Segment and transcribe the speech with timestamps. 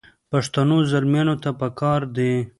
[0.31, 2.31] پښتنو زلمیانو ته پکار دي.